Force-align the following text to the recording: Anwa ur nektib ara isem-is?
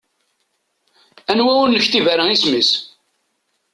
Anwa 1.31 1.53
ur 1.61 1.69
nektib 1.69 2.05
ara 2.13 2.23
isem-is? 2.33 2.71